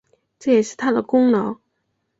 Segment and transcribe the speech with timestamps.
[0.39, 1.57] 这也是他的功劳